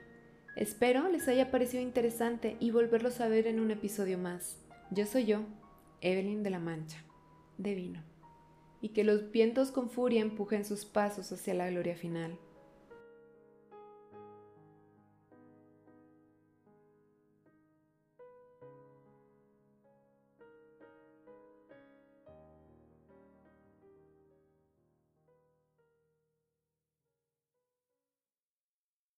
Espero 0.56 1.08
les 1.08 1.28
haya 1.28 1.52
parecido 1.52 1.82
interesante 1.84 2.56
y 2.58 2.72
volverlos 2.72 3.20
a 3.20 3.28
ver 3.28 3.46
en 3.46 3.60
un 3.60 3.70
episodio 3.70 4.18
más. 4.18 4.58
Yo 4.90 5.06
soy 5.06 5.26
yo, 5.26 5.42
Evelyn 6.00 6.42
de 6.42 6.50
la 6.50 6.58
Mancha, 6.58 7.04
de 7.58 7.74
vino, 7.74 8.02
y 8.80 8.90
que 8.90 9.04
los 9.04 9.30
vientos 9.30 9.70
con 9.70 9.90
furia 9.90 10.20
empujen 10.20 10.64
sus 10.64 10.84
pasos 10.84 11.32
hacia 11.32 11.54
la 11.54 11.70
gloria 11.70 11.96
final. 11.96 12.38